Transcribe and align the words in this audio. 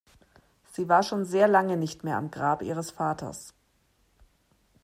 Sie 0.71 0.89
war 0.89 1.03
schon 1.03 1.25
sehr 1.25 1.47
lange 1.47 1.77
nicht 1.77 2.03
mehr 2.03 2.17
am 2.17 2.31
Grab 2.31 2.63
ihres 2.63 2.89
Vaters. 2.89 3.53